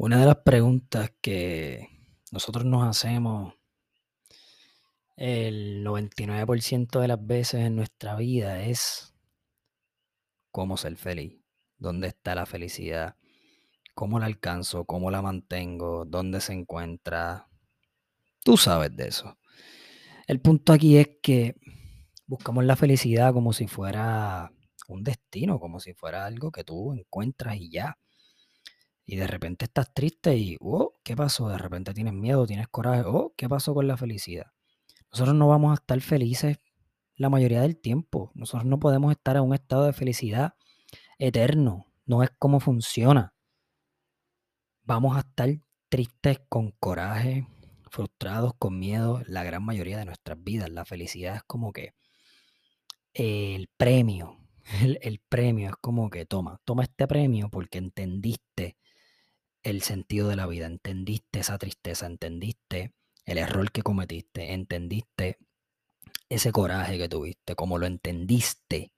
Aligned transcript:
Una 0.00 0.20
de 0.20 0.26
las 0.26 0.36
preguntas 0.36 1.10
que 1.20 1.88
nosotros 2.30 2.64
nos 2.64 2.86
hacemos 2.86 3.54
el 5.16 5.84
99% 5.84 7.00
de 7.00 7.08
las 7.08 7.26
veces 7.26 7.62
en 7.62 7.74
nuestra 7.74 8.14
vida 8.14 8.62
es 8.62 9.12
cómo 10.52 10.76
ser 10.76 10.94
feliz, 10.94 11.42
dónde 11.78 12.06
está 12.06 12.36
la 12.36 12.46
felicidad, 12.46 13.16
cómo 13.96 14.20
la 14.20 14.26
alcanzo, 14.26 14.84
cómo 14.84 15.10
la 15.10 15.20
mantengo, 15.20 16.04
dónde 16.04 16.40
se 16.40 16.52
encuentra. 16.52 17.48
Tú 18.44 18.56
sabes 18.56 18.94
de 18.94 19.08
eso. 19.08 19.36
El 20.28 20.40
punto 20.40 20.72
aquí 20.72 20.96
es 20.96 21.08
que 21.20 21.56
buscamos 22.24 22.64
la 22.64 22.76
felicidad 22.76 23.32
como 23.32 23.52
si 23.52 23.66
fuera 23.66 24.52
un 24.86 25.02
destino, 25.02 25.58
como 25.58 25.80
si 25.80 25.92
fuera 25.92 26.24
algo 26.24 26.52
que 26.52 26.62
tú 26.62 26.92
encuentras 26.92 27.56
y 27.56 27.72
ya 27.72 27.98
y 29.10 29.16
de 29.16 29.26
repente 29.26 29.64
estás 29.64 29.94
triste 29.94 30.36
y, 30.36 30.58
oh, 30.60 31.00
¿qué 31.02 31.16
pasó? 31.16 31.48
De 31.48 31.56
repente 31.56 31.94
tienes 31.94 32.12
miedo, 32.12 32.46
tienes 32.46 32.68
coraje, 32.68 33.04
oh, 33.06 33.32
¿qué 33.38 33.48
pasó 33.48 33.72
con 33.72 33.88
la 33.88 33.96
felicidad? 33.96 34.52
Nosotros 35.10 35.34
no 35.34 35.48
vamos 35.48 35.70
a 35.70 35.80
estar 35.80 35.98
felices 36.02 36.58
la 37.16 37.30
mayoría 37.30 37.62
del 37.62 37.80
tiempo. 37.80 38.30
Nosotros 38.34 38.66
no 38.66 38.78
podemos 38.78 39.10
estar 39.10 39.36
en 39.36 39.44
un 39.44 39.54
estado 39.54 39.86
de 39.86 39.94
felicidad 39.94 40.56
eterno. 41.18 41.86
No 42.04 42.22
es 42.22 42.28
como 42.38 42.60
funciona. 42.60 43.32
Vamos 44.82 45.16
a 45.16 45.20
estar 45.20 45.48
tristes 45.88 46.40
con 46.50 46.72
coraje, 46.72 47.48
frustrados 47.90 48.52
con 48.58 48.78
miedo 48.78 49.22
la 49.26 49.42
gran 49.42 49.64
mayoría 49.64 49.96
de 49.96 50.04
nuestras 50.04 50.36
vidas. 50.44 50.68
La 50.68 50.84
felicidad 50.84 51.36
es 51.36 51.42
como 51.44 51.72
que 51.72 51.94
el 53.14 53.70
premio. 53.78 54.36
El, 54.82 54.98
el 55.00 55.18
premio 55.18 55.70
es 55.70 55.76
como 55.80 56.10
que 56.10 56.26
toma, 56.26 56.60
toma 56.66 56.82
este 56.82 57.08
premio 57.08 57.48
porque 57.48 57.78
entendiste 57.78 58.76
el 59.68 59.82
sentido 59.82 60.28
de 60.28 60.36
la 60.36 60.46
vida, 60.46 60.66
entendiste 60.66 61.40
esa 61.40 61.58
tristeza, 61.58 62.06
entendiste 62.06 62.94
el 63.24 63.38
error 63.38 63.70
que 63.70 63.82
cometiste, 63.82 64.54
entendiste 64.54 65.38
ese 66.28 66.52
coraje 66.52 66.98
que 66.98 67.08
tuviste, 67.08 67.54
como 67.54 67.78
lo 67.78 67.86
entendiste, 67.86 68.92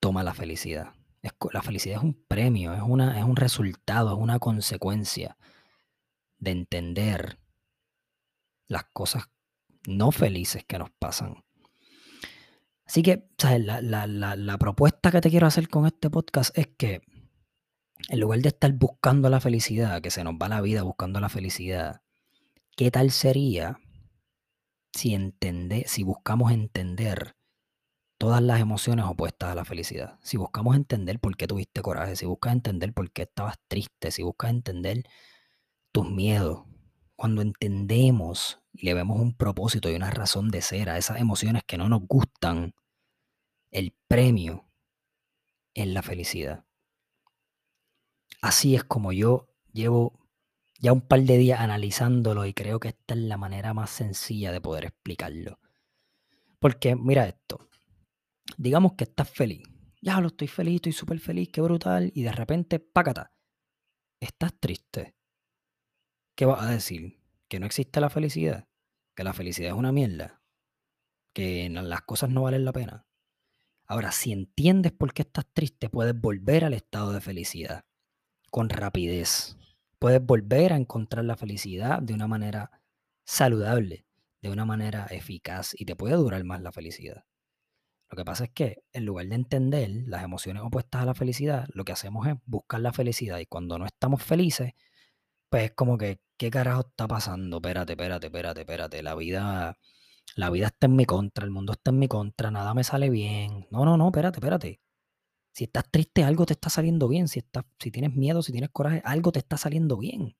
toma 0.00 0.22
la 0.22 0.34
felicidad. 0.34 0.94
la 1.52 1.62
felicidad 1.62 1.98
es 1.98 2.04
un 2.04 2.14
premio, 2.28 2.74
es, 2.74 2.82
una, 2.82 3.18
es 3.18 3.24
un 3.24 3.36
resultado, 3.36 4.14
es 4.14 4.20
una 4.20 4.38
consecuencia 4.38 5.36
de 6.38 6.50
entender 6.52 7.38
las 8.68 8.84
cosas 8.92 9.24
no 9.86 10.12
felices 10.12 10.64
que 10.64 10.78
nos 10.78 10.90
pasan. 10.90 11.44
Así 12.86 13.02
que, 13.02 13.28
La, 13.42 14.06
la 14.06 14.58
propuesta 14.58 15.10
que 15.10 15.20
te 15.20 15.30
quiero 15.30 15.46
hacer 15.46 15.68
con 15.68 15.86
este 15.86 16.10
podcast 16.10 16.56
es 16.56 16.68
que 16.68 17.02
en 18.08 18.20
lugar 18.20 18.40
de 18.40 18.48
estar 18.48 18.72
buscando 18.72 19.28
la 19.30 19.40
felicidad, 19.40 20.02
que 20.02 20.10
se 20.10 20.24
nos 20.24 20.34
va 20.34 20.48
la 20.48 20.60
vida 20.60 20.82
buscando 20.82 21.20
la 21.20 21.28
felicidad, 21.28 22.02
¿qué 22.76 22.90
tal 22.90 23.10
sería 23.10 23.78
si, 24.92 25.14
entende, 25.14 25.84
si 25.86 26.02
buscamos 26.02 26.52
entender 26.52 27.36
todas 28.18 28.42
las 28.42 28.60
emociones 28.60 29.06
opuestas 29.06 29.50
a 29.50 29.54
la 29.54 29.64
felicidad? 29.64 30.18
Si 30.22 30.36
buscamos 30.36 30.76
entender 30.76 31.18
por 31.18 31.36
qué 31.36 31.46
tuviste 31.46 31.82
coraje, 31.82 32.16
si 32.16 32.26
buscas 32.26 32.52
entender 32.52 32.92
por 32.92 33.10
qué 33.10 33.22
estabas 33.22 33.56
triste, 33.68 34.10
si 34.10 34.22
buscas 34.22 34.50
entender 34.50 35.04
tus 35.92 36.10
miedos, 36.10 36.64
cuando 37.16 37.42
entendemos 37.42 38.60
y 38.72 38.86
le 38.86 38.94
vemos 38.94 39.20
un 39.20 39.34
propósito 39.34 39.88
y 39.88 39.94
una 39.94 40.10
razón 40.10 40.50
de 40.50 40.62
ser 40.62 40.90
a 40.90 40.98
esas 40.98 41.20
emociones 41.20 41.62
que 41.64 41.78
no 41.78 41.88
nos 41.88 42.02
gustan, 42.06 42.74
el 43.70 43.94
premio 44.08 44.68
es 45.74 45.86
la 45.86 46.02
felicidad. 46.02 46.64
Así 48.44 48.74
es 48.74 48.84
como 48.84 49.10
yo 49.10 49.48
llevo 49.72 50.20
ya 50.78 50.92
un 50.92 51.00
par 51.00 51.22
de 51.22 51.38
días 51.38 51.60
analizándolo 51.60 52.44
y 52.44 52.52
creo 52.52 52.78
que 52.78 52.88
esta 52.88 53.14
es 53.14 53.20
la 53.20 53.38
manera 53.38 53.72
más 53.72 53.88
sencilla 53.88 54.52
de 54.52 54.60
poder 54.60 54.84
explicarlo. 54.84 55.58
Porque 56.58 56.94
mira 56.94 57.26
esto, 57.26 57.70
digamos 58.58 58.96
que 58.98 59.04
estás 59.04 59.30
feliz, 59.30 59.62
ya 60.02 60.20
lo 60.20 60.26
estoy 60.26 60.48
feliz, 60.48 60.74
estoy 60.74 60.92
súper 60.92 61.20
feliz, 61.20 61.48
qué 61.50 61.62
brutal, 61.62 62.12
y 62.14 62.22
de 62.22 62.32
repente, 62.32 62.80
pácata, 62.80 63.32
estás 64.20 64.52
triste. 64.60 65.16
¿Qué 66.34 66.44
vas 66.44 66.60
a 66.64 66.70
decir? 66.70 67.22
¿Que 67.48 67.58
no 67.58 67.64
existe 67.64 67.98
la 67.98 68.10
felicidad? 68.10 68.68
¿Que 69.14 69.24
la 69.24 69.32
felicidad 69.32 69.70
es 69.70 69.78
una 69.78 69.90
mierda? 69.90 70.42
¿Que 71.32 71.70
las 71.70 72.02
cosas 72.02 72.28
no 72.28 72.42
valen 72.42 72.66
la 72.66 72.74
pena? 72.74 73.06
Ahora, 73.86 74.12
si 74.12 74.32
entiendes 74.32 74.92
por 74.92 75.14
qué 75.14 75.22
estás 75.22 75.46
triste, 75.50 75.88
puedes 75.88 76.20
volver 76.20 76.66
al 76.66 76.74
estado 76.74 77.14
de 77.14 77.22
felicidad 77.22 77.86
con 78.54 78.68
rapidez. 78.68 79.56
Puedes 79.98 80.24
volver 80.24 80.72
a 80.72 80.76
encontrar 80.76 81.24
la 81.24 81.36
felicidad 81.36 82.00
de 82.00 82.14
una 82.14 82.28
manera 82.28 82.70
saludable, 83.24 84.06
de 84.42 84.50
una 84.50 84.64
manera 84.64 85.06
eficaz 85.10 85.74
y 85.76 85.86
te 85.86 85.96
puede 85.96 86.14
durar 86.14 86.44
más 86.44 86.62
la 86.62 86.70
felicidad. 86.70 87.24
Lo 88.08 88.16
que 88.16 88.24
pasa 88.24 88.44
es 88.44 88.50
que 88.50 88.84
en 88.92 89.06
lugar 89.06 89.26
de 89.26 89.34
entender 89.34 89.90
las 90.06 90.22
emociones 90.22 90.62
opuestas 90.62 91.02
a 91.02 91.04
la 91.04 91.14
felicidad, 91.14 91.66
lo 91.74 91.84
que 91.84 91.90
hacemos 91.90 92.28
es 92.28 92.34
buscar 92.46 92.80
la 92.80 92.92
felicidad 92.92 93.40
y 93.40 93.46
cuando 93.46 93.76
no 93.76 93.86
estamos 93.86 94.22
felices, 94.22 94.74
pues 95.48 95.64
es 95.64 95.72
como 95.72 95.98
que, 95.98 96.20
¿qué 96.36 96.48
carajo 96.48 96.82
está 96.82 97.08
pasando? 97.08 97.56
Espérate, 97.56 97.94
espérate, 97.94 98.28
espérate, 98.28 98.60
espérate. 98.60 99.02
La 99.02 99.16
vida, 99.16 99.78
la 100.36 100.50
vida 100.50 100.68
está 100.68 100.86
en 100.86 100.94
mi 100.94 101.06
contra, 101.06 101.44
el 101.44 101.50
mundo 101.50 101.72
está 101.72 101.90
en 101.90 101.98
mi 101.98 102.06
contra, 102.06 102.52
nada 102.52 102.72
me 102.72 102.84
sale 102.84 103.10
bien. 103.10 103.66
No, 103.72 103.84
no, 103.84 103.96
no, 103.96 104.06
espérate, 104.06 104.38
espérate. 104.38 104.83
Si 105.54 105.64
estás 105.64 105.88
triste, 105.88 106.24
algo 106.24 106.46
te 106.46 106.52
está 106.52 106.68
saliendo 106.68 107.06
bien. 107.06 107.28
Si, 107.28 107.38
estás, 107.38 107.64
si 107.78 107.92
tienes 107.92 108.12
miedo, 108.12 108.42
si 108.42 108.50
tienes 108.50 108.70
coraje, 108.70 109.00
algo 109.04 109.30
te 109.30 109.38
está 109.38 109.56
saliendo 109.56 109.96
bien. 109.96 110.36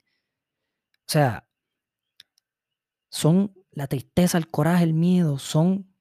O 0.92 1.06
sea, 1.06 1.48
son 3.10 3.54
la 3.70 3.86
tristeza, 3.86 4.38
el 4.38 4.50
coraje, 4.50 4.82
el 4.82 4.92
miedo, 4.92 5.38
son, 5.38 5.94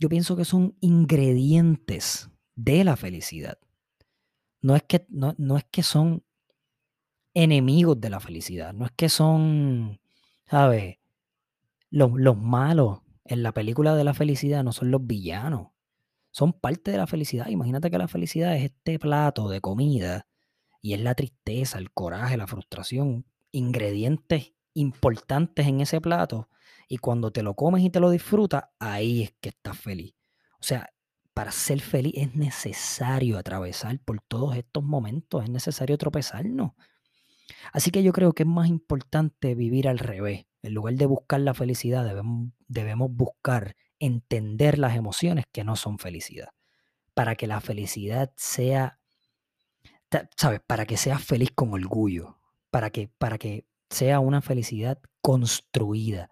yo 0.00 0.08
pienso 0.08 0.34
que 0.34 0.44
son 0.44 0.76
ingredientes 0.80 2.30
de 2.56 2.82
la 2.82 2.96
felicidad. 2.96 3.58
No 4.60 4.74
es 4.74 4.82
que, 4.82 5.06
no, 5.08 5.36
no 5.38 5.56
es 5.56 5.64
que 5.64 5.84
son 5.84 6.24
enemigos 7.32 8.00
de 8.00 8.10
la 8.10 8.18
felicidad, 8.18 8.72
no 8.72 8.86
es 8.86 8.92
que 8.92 9.08
son, 9.08 10.00
¿sabes? 10.46 10.98
Los, 11.90 12.10
los 12.16 12.36
malos 12.36 13.02
en 13.24 13.44
la 13.44 13.52
película 13.52 13.94
de 13.94 14.02
la 14.02 14.14
felicidad 14.14 14.64
no 14.64 14.72
son 14.72 14.90
los 14.90 15.06
villanos 15.06 15.73
son 16.34 16.52
parte 16.52 16.90
de 16.90 16.96
la 16.96 17.06
felicidad. 17.06 17.46
Imagínate 17.46 17.92
que 17.92 17.98
la 17.98 18.08
felicidad 18.08 18.56
es 18.56 18.64
este 18.64 18.98
plato 18.98 19.48
de 19.48 19.60
comida 19.60 20.26
y 20.82 20.94
es 20.94 21.00
la 21.00 21.14
tristeza, 21.14 21.78
el 21.78 21.92
coraje, 21.92 22.36
la 22.36 22.48
frustración, 22.48 23.24
ingredientes 23.52 24.52
importantes 24.74 25.68
en 25.68 25.80
ese 25.80 26.00
plato 26.00 26.48
y 26.88 26.98
cuando 26.98 27.30
te 27.30 27.44
lo 27.44 27.54
comes 27.54 27.84
y 27.84 27.90
te 27.90 28.00
lo 28.00 28.10
disfrutas, 28.10 28.64
ahí 28.80 29.22
es 29.22 29.34
que 29.40 29.50
estás 29.50 29.78
feliz. 29.78 30.16
O 30.58 30.64
sea, 30.64 30.90
para 31.34 31.52
ser 31.52 31.80
feliz 31.80 32.14
es 32.16 32.34
necesario 32.34 33.38
atravesar 33.38 34.00
por 34.00 34.20
todos 34.20 34.56
estos 34.56 34.82
momentos, 34.82 35.44
es 35.44 35.50
necesario 35.50 35.96
tropezarnos. 35.98 36.72
Así 37.72 37.92
que 37.92 38.02
yo 38.02 38.12
creo 38.12 38.32
que 38.32 38.42
es 38.42 38.48
más 38.48 38.68
importante 38.68 39.54
vivir 39.54 39.86
al 39.86 40.00
revés. 40.00 40.46
En 40.62 40.74
lugar 40.74 40.94
de 40.94 41.06
buscar 41.06 41.40
la 41.40 41.54
felicidad, 41.54 42.04
debemos, 42.04 42.50
debemos 42.66 43.08
buscar 43.12 43.76
entender 43.98 44.78
las 44.78 44.96
emociones 44.96 45.44
que 45.52 45.64
no 45.64 45.76
son 45.76 45.98
felicidad. 45.98 46.50
Para 47.14 47.36
que 47.36 47.46
la 47.46 47.60
felicidad 47.60 48.32
sea, 48.36 48.98
¿sabes? 50.36 50.60
Para 50.66 50.86
que 50.86 50.96
seas 50.96 51.22
feliz 51.24 51.50
con 51.54 51.72
orgullo. 51.72 52.38
Para 52.70 52.90
que, 52.90 53.08
para 53.18 53.38
que 53.38 53.66
sea 53.90 54.20
una 54.20 54.42
felicidad 54.42 54.98
construida. 55.20 56.30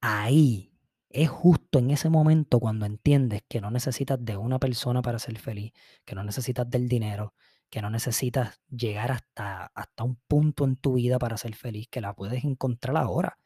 Ahí 0.00 0.72
es 1.10 1.28
justo 1.28 1.78
en 1.78 1.90
ese 1.90 2.10
momento 2.10 2.60
cuando 2.60 2.86
entiendes 2.86 3.42
que 3.48 3.60
no 3.60 3.70
necesitas 3.70 4.22
de 4.24 4.36
una 4.36 4.58
persona 4.58 5.02
para 5.02 5.18
ser 5.18 5.38
feliz, 5.38 5.72
que 6.04 6.14
no 6.14 6.22
necesitas 6.24 6.68
del 6.68 6.88
dinero, 6.88 7.34
que 7.70 7.82
no 7.82 7.90
necesitas 7.90 8.60
llegar 8.68 9.12
hasta, 9.12 9.66
hasta 9.74 10.04
un 10.04 10.16
punto 10.28 10.64
en 10.64 10.76
tu 10.76 10.94
vida 10.94 11.18
para 11.18 11.36
ser 11.36 11.54
feliz, 11.54 11.88
que 11.90 12.00
la 12.00 12.14
puedes 12.14 12.44
encontrar 12.44 12.96
ahora. 12.96 13.38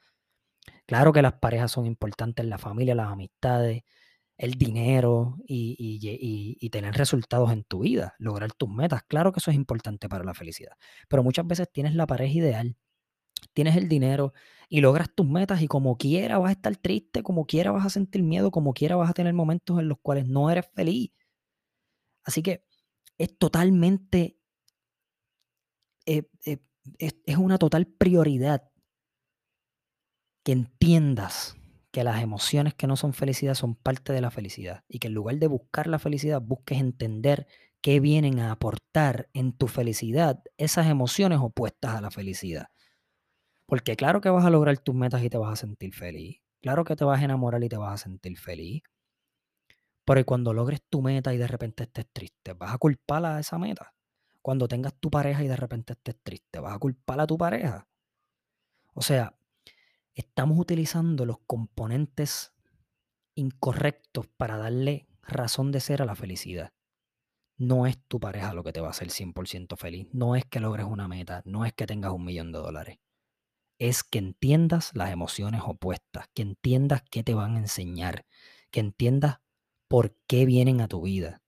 Claro 0.90 1.12
que 1.12 1.22
las 1.22 1.34
parejas 1.34 1.70
son 1.70 1.87
importantes, 1.87 2.44
la 2.44 2.58
familia, 2.58 2.96
las 2.96 3.12
amistades, 3.12 3.84
el 4.37 4.54
dinero 4.54 5.37
y, 5.46 6.69
tener 6.70 6.94
resultados 6.96 7.52
en 7.52 7.62
tu 7.62 7.81
vida, 7.82 8.16
lograr 8.19 8.52
tus 8.54 8.69
metas. 8.69 9.04
Claro 9.04 9.31
que 9.31 9.38
eso 9.38 9.52
es 9.52 9.56
importante 9.56 10.08
para 10.08 10.25
la 10.25 10.34
felicidad. 10.34 10.72
Pero 11.08 11.22
muchas 11.22 11.46
veces 11.46 11.69
tienes 11.72 11.94
la 11.94 12.08
pareja 12.08 12.37
ideal, 12.37 12.76
tienes 13.54 13.76
el 13.76 13.88
dinero 13.88 14.32
y 14.69 14.81
logras 14.81 15.14
tus 15.14 15.28
metas 15.28 15.62
y 15.62 15.69
como 15.69 15.96
quiera 15.96 16.38
vas 16.38 16.50
a 16.50 16.52
estar 16.54 16.76
triste, 16.76 17.22
como 17.22 17.46
quiera 17.46 17.70
vas 17.70 17.87
a 17.87 17.90
sentir 17.90 18.25
miedo, 18.25 18.50
como 18.50 18.75
quiera 18.75 18.96
vas 18.96 19.10
a 19.10 19.14
tener 19.14 19.32
momentos 19.32 19.78
en 19.78 19.88
los 19.88 19.98
cuales 20.02 20.26
no 20.26 20.50
eres 20.50 20.66
feliz. 20.75 21.12
Así 22.25 22.42
que 22.42 22.64
es 23.19 23.38
totalmente, 23.38 24.38
eh, 26.06 26.25
eh, 26.46 26.58
es 26.98 27.37
una 27.37 27.58
total 27.58 27.87
prioridad 27.87 28.69
que 30.42 30.52
entiendas 30.52 31.56
que 31.90 32.04
las 32.04 32.22
emociones 32.22 32.75
que 32.75 32.87
no 32.87 32.96
son 32.96 33.12
felicidad 33.12 33.54
son 33.54 33.75
parte 33.75 34.12
de 34.12 34.20
la 34.20 34.31
felicidad 34.31 34.84
y 34.88 34.98
que 34.98 35.08
en 35.08 35.14
lugar 35.14 35.37
de 35.37 35.46
buscar 35.48 35.87
la 35.87 35.98
felicidad 35.98 36.40
busques 36.40 36.78
entender 36.78 37.46
qué 37.81 38.00
vienen 38.00 38.38
a 38.38 38.52
aportar 38.52 39.28
en 39.32 39.52
tu 39.52 39.66
felicidad 39.66 40.42
esas 40.56 40.87
emociones 40.87 41.38
opuestas 41.40 41.96
a 41.96 42.00
la 42.00 42.10
felicidad. 42.10 42.69
Porque 43.66 43.96
claro 43.96 44.20
que 44.20 44.31
vas 44.31 44.44
a 44.44 44.50
lograr 44.50 44.78
tus 44.78 44.94
metas 44.94 45.22
y 45.22 45.31
te 45.31 45.38
vas 45.38 45.52
a 45.52 45.56
sentir 45.56 45.94
feliz. 45.94 46.40
Claro 46.60 46.84
que 46.84 46.96
te 46.96 47.04
vas 47.04 47.20
a 47.20 47.25
enamorar 47.25 47.62
y 47.64 47.69
te 47.69 47.76
vas 47.76 47.94
a 47.94 48.04
sentir 48.04 48.38
feliz. 48.38 48.82
Pero 50.04 50.25
cuando 50.26 50.52
logres 50.52 50.82
tu 50.88 51.02
meta 51.02 51.32
y 51.32 51.38
de 51.38 51.46
repente 51.46 51.84
estés 51.84 52.06
triste, 52.12 52.52
vas 52.52 52.75
a 52.75 52.78
culpar 52.78 53.25
a 53.25 53.38
esa 53.38 53.58
meta. 53.58 53.94
Cuando 54.42 54.66
tengas 54.69 54.94
tu 54.94 55.10
pareja 55.10 55.44
y 55.44 55.48
de 55.48 55.56
repente 55.56 55.92
estés 55.92 56.16
triste, 56.22 56.58
vas 56.60 56.75
a 56.75 56.78
culpar 56.78 57.20
a 57.20 57.26
tu 57.26 57.38
pareja. 57.38 57.87
O 58.94 59.02
sea, 59.02 59.34
estamos 60.14 60.58
utilizando 60.58 61.26
los 61.26 61.38
componentes 61.46 62.52
incorrectos 63.34 64.26
para 64.36 64.56
darle 64.56 65.08
razón 65.22 65.72
de 65.72 65.80
ser 65.80 66.02
a 66.02 66.04
la 66.04 66.14
felicidad. 66.14 66.72
No 67.56 67.86
es 67.86 67.98
tu 68.08 68.18
pareja 68.20 68.54
lo 68.54 68.64
que 68.64 68.72
te 68.72 68.80
va 68.80 68.88
a 68.88 68.90
hacer 68.90 69.08
100% 69.08 69.76
feliz. 69.76 70.08
No 70.12 70.34
es 70.34 70.46
que 70.46 70.60
logres 70.60 70.86
una 70.86 71.08
meta. 71.08 71.42
No 71.44 71.66
es 71.66 71.74
que 71.74 71.86
tengas 71.86 72.10
un 72.12 72.24
millón 72.24 72.52
de 72.52 72.58
dólares. 72.58 72.98
Es 73.78 74.02
que 74.02 74.18
entiendas 74.18 74.92
las 74.94 75.10
emociones 75.10 75.60
opuestas. 75.64 76.26
Que 76.34 76.40
entiendas 76.40 77.02
qué 77.10 77.22
te 77.22 77.34
van 77.34 77.56
a 77.56 77.58
enseñar. 77.58 78.24
Que 78.70 78.80
entiendas 78.80 79.40
por 79.88 80.16
qué 80.26 80.46
vienen 80.46 80.80
a 80.80 80.88
tu 80.88 81.02
vida. 81.02 81.42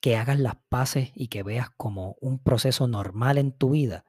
Que 0.00 0.16
hagas 0.16 0.38
las 0.38 0.56
paces 0.68 1.10
y 1.16 1.26
que 1.26 1.42
veas 1.42 1.70
como 1.70 2.16
un 2.20 2.38
proceso 2.38 2.86
normal 2.86 3.38
en 3.38 3.50
tu 3.50 3.70
vida 3.70 4.04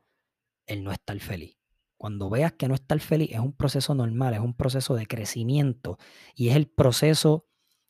el 0.67 0.83
no 0.83 0.91
estar 0.91 1.19
feliz. 1.19 1.56
Cuando 1.97 2.29
veas 2.29 2.53
que 2.53 2.67
no 2.67 2.75
estar 2.75 2.99
feliz 2.99 3.31
es 3.31 3.39
un 3.39 3.53
proceso 3.53 3.95
normal, 3.95 4.35
es 4.35 4.39
un 4.39 4.53
proceso 4.53 4.95
de 4.95 5.07
crecimiento 5.07 5.97
y 6.35 6.49
es 6.49 6.55
el 6.55 6.67
proceso 6.67 7.47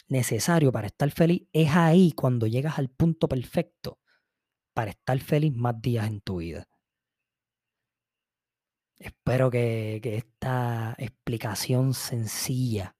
necesario 0.07 0.71
para 0.71 0.87
estar 0.87 1.11
feliz, 1.11 1.47
es 1.51 1.69
ahí 1.75 2.13
cuando 2.13 2.47
llegas 2.47 2.79
al 2.79 2.89
punto 2.89 3.27
perfecto 3.27 3.99
para 4.73 4.91
estar 4.91 5.19
feliz 5.19 5.53
más 5.53 5.81
días 5.81 6.07
en 6.07 6.21
tu 6.21 6.37
vida. 6.37 6.67
Espero 8.97 9.51
que, 9.51 9.99
que 10.01 10.15
esta 10.15 10.95
explicación 10.97 11.93
sencilla 11.93 12.95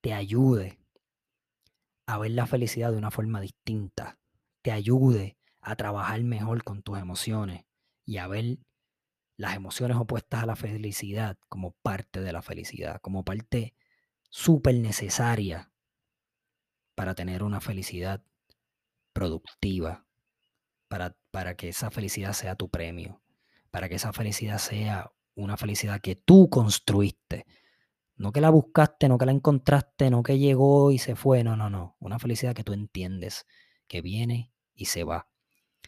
te 0.00 0.12
ayude 0.12 0.78
a 2.06 2.18
ver 2.18 2.32
la 2.32 2.46
felicidad 2.46 2.92
de 2.92 2.98
una 2.98 3.10
forma 3.10 3.40
distinta, 3.40 4.18
te 4.60 4.70
ayude 4.70 5.38
a 5.60 5.76
trabajar 5.76 6.22
mejor 6.22 6.62
con 6.62 6.82
tus 6.82 6.98
emociones 6.98 7.64
y 8.04 8.18
a 8.18 8.26
ver 8.26 8.58
las 9.42 9.56
emociones 9.56 9.96
opuestas 9.96 10.44
a 10.44 10.46
la 10.46 10.54
felicidad 10.54 11.36
como 11.48 11.72
parte 11.72 12.20
de 12.20 12.32
la 12.32 12.42
felicidad, 12.42 13.00
como 13.00 13.24
parte 13.24 13.74
súper 14.30 14.76
necesaria 14.76 15.72
para 16.94 17.16
tener 17.16 17.42
una 17.42 17.60
felicidad 17.60 18.24
productiva, 19.12 20.06
para, 20.86 21.16
para 21.32 21.56
que 21.56 21.70
esa 21.70 21.90
felicidad 21.90 22.34
sea 22.34 22.54
tu 22.54 22.70
premio, 22.70 23.20
para 23.72 23.88
que 23.88 23.96
esa 23.96 24.12
felicidad 24.12 24.58
sea 24.58 25.10
una 25.34 25.56
felicidad 25.56 26.00
que 26.00 26.14
tú 26.14 26.48
construiste. 26.48 27.44
No 28.14 28.30
que 28.30 28.40
la 28.40 28.50
buscaste, 28.50 29.08
no 29.08 29.18
que 29.18 29.26
la 29.26 29.32
encontraste, 29.32 30.08
no 30.08 30.22
que 30.22 30.38
llegó 30.38 30.92
y 30.92 30.98
se 30.98 31.16
fue, 31.16 31.42
no, 31.42 31.56
no, 31.56 31.68
no. 31.68 31.96
Una 31.98 32.20
felicidad 32.20 32.54
que 32.54 32.62
tú 32.62 32.74
entiendes, 32.74 33.44
que 33.88 34.02
viene 34.02 34.52
y 34.72 34.84
se 34.84 35.02
va. 35.02 35.28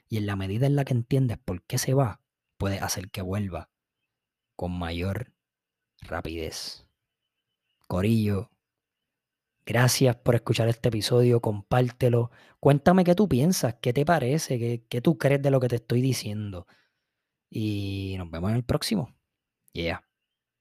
Y 0.09 0.17
en 0.17 0.27
la 0.27 0.35
medida 0.35 0.67
en 0.67 0.75
la 0.75 0.85
que 0.85 0.95
entiendes 0.95 1.39
por 1.39 1.63
qué 1.63 1.79
se 1.79 1.95
va, 1.95 2.24
puede 2.57 2.79
hacer 2.79 3.11
que 3.11 3.23
vuelva 3.23 3.71
con 4.57 4.73
mayor 4.79 5.33
rapidez. 6.01 6.87
Corillo, 7.87 8.51
gracias 9.67 10.17
por 10.17 10.35
escuchar 10.35 10.69
este 10.69 10.89
episodio, 10.89 11.41
compártelo. 11.41 12.31
Cuéntame 12.61 13.05
qué 13.05 13.15
tú 13.15 13.29
piensas, 13.29 13.77
qué 13.81 13.93
te 13.93 14.05
parece, 14.05 14.59
qué, 14.59 14.85
qué 14.89 15.01
tú 15.01 15.19
crees 15.19 15.43
de 15.43 15.51
lo 15.51 15.61
que 15.61 15.69
te 15.69 15.77
estoy 15.77 16.01
diciendo. 16.01 16.67
Y 17.51 18.15
nos 18.19 18.31
vemos 18.31 18.51
en 18.51 18.57
el 18.57 18.65
próximo. 18.65 19.15
Yeah. 19.73 20.03